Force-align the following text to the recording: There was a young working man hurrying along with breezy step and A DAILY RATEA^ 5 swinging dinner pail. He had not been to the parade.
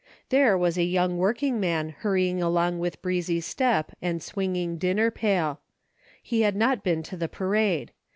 There 0.29 0.57
was 0.57 0.79
a 0.79 0.83
young 0.83 1.17
working 1.19 1.59
man 1.59 1.89
hurrying 1.89 2.41
along 2.41 2.79
with 2.79 3.03
breezy 3.03 3.39
step 3.39 3.91
and 4.01 4.15
A 4.17 4.17
DAILY 4.17 4.17
RATEA^ 4.17 4.23
5 4.23 4.23
swinging 4.23 4.77
dinner 4.79 5.11
pail. 5.11 5.59
He 6.23 6.41
had 6.41 6.55
not 6.55 6.83
been 6.83 7.03
to 7.03 7.15
the 7.15 7.27
parade. 7.29 7.91